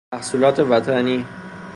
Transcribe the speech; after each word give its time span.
محصولات 0.13 0.59
وطنی 0.59 1.25